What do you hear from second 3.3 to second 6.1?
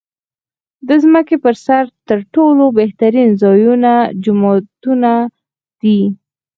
ځایونه جوماتونه دی.